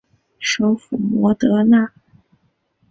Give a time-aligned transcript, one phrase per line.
[0.39, 1.93] 首府摩德纳。